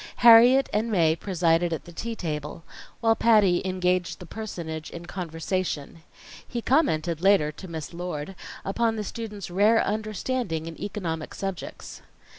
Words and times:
Harriet 0.25 0.67
and 0.73 0.91
Mae 0.91 1.15
presided 1.15 1.71
at 1.71 1.85
the 1.85 1.91
tea 1.93 2.15
table, 2.15 2.63
while 3.01 3.15
Patty 3.15 3.61
engaged 3.63 4.17
the 4.17 4.25
personage 4.25 4.89
in 4.89 5.05
conversation. 5.05 6.01
He 6.47 6.59
commented 6.59 7.21
later, 7.21 7.51
to 7.51 7.67
Miss 7.67 7.93
Lord, 7.93 8.33
upon 8.65 8.95
the 8.95 9.03
students' 9.03 9.51
rare 9.51 9.79
understanding 9.83 10.65
in 10.65 10.75
economic 10.81 11.35
subjects. 11.35 12.01